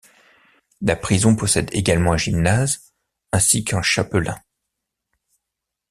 La 0.81 0.95
prison 0.95 1.35
possède 1.35 1.69
également 1.73 2.13
un 2.13 2.17
gymnase 2.17 2.91
ainsi 3.31 3.63
qu'un 3.63 3.83
chapelain. 3.83 4.39